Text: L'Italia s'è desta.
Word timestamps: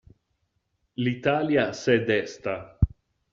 L'Italia 0.95 1.73
s'è 1.73 2.03
desta. 2.03 2.75